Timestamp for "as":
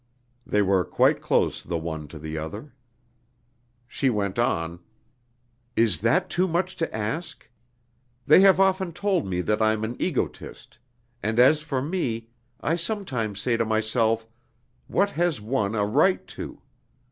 11.39-11.61